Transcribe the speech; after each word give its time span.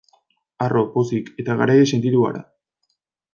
Harro, 0.65 0.81
pozik 0.95 1.29
eta 1.43 1.57
garaile 1.61 1.85
sentitu 1.93 2.25
gara. 2.25 2.43